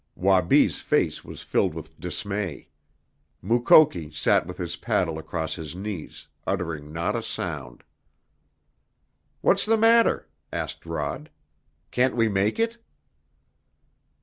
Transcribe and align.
Wabi's 0.15 0.81
face 0.81 1.23
was 1.23 1.43
filled 1.43 1.75
with 1.75 1.99
dismay. 1.99 2.69
Mukoki 3.39 4.09
sat 4.11 4.47
with 4.47 4.57
his 4.57 4.75
paddle 4.75 5.19
across 5.19 5.53
his 5.53 5.75
knees, 5.75 6.27
uttering 6.47 6.91
not 6.91 7.15
a 7.15 7.21
sound. 7.21 7.83
"What's 9.41 9.63
the 9.67 9.77
matter?" 9.77 10.27
asked 10.51 10.87
Rod. 10.87 11.29
"Can't 11.91 12.15
we 12.15 12.29
make 12.29 12.57
it?" 12.57 12.79